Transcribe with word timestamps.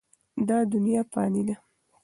دا 0.47 0.57
دنیا 0.73 1.01
فاني 1.11 1.41
ده. 1.47 1.55